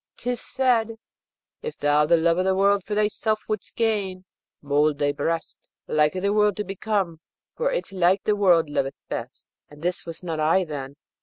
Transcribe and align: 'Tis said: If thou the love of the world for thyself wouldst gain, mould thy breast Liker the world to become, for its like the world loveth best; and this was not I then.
'Tis 0.17 0.41
said: 0.41 0.95
If 1.61 1.77
thou 1.77 2.07
the 2.07 2.17
love 2.17 2.39
of 2.39 2.45
the 2.45 2.55
world 2.55 2.83
for 2.83 2.95
thyself 2.95 3.39
wouldst 3.47 3.75
gain, 3.75 4.25
mould 4.59 4.97
thy 4.97 5.11
breast 5.11 5.59
Liker 5.87 6.19
the 6.21 6.33
world 6.33 6.57
to 6.57 6.63
become, 6.63 7.19
for 7.55 7.71
its 7.71 7.91
like 7.91 8.23
the 8.23 8.35
world 8.35 8.67
loveth 8.67 8.95
best; 9.09 9.47
and 9.69 9.83
this 9.83 10.03
was 10.07 10.23
not 10.23 10.39
I 10.39 10.63
then. 10.63 10.95